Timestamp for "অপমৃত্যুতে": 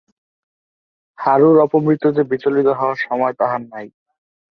1.65-2.21